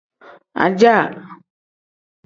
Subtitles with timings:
[0.63, 1.05] Ajaa.